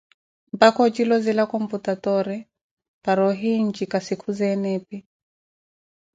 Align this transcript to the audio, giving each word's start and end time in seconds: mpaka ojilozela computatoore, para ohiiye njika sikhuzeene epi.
mpaka 0.55 0.79
ojilozela 0.87 1.43
computatoore, 1.53 2.37
para 3.03 3.21
ohiiye 3.29 3.59
njika 3.67 3.97
sikhuzeene 4.07 4.69
epi. 4.77 4.97